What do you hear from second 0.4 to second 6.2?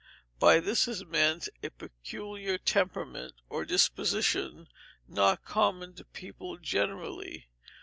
this is meant a peculiar temperament or disposition not common to